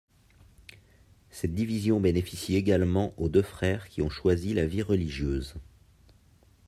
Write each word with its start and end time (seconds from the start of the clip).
Cette 1.29 1.53
division 1.53 1.99
bénéficie 1.99 2.55
également 2.55 3.13
aux 3.17 3.29
deux 3.29 3.43
frères 3.43 3.87
qui 3.87 4.01
ont 4.01 4.09
choisi 4.09 4.55
la 4.55 4.65
vie 4.65 4.81
religieuse. 4.81 5.53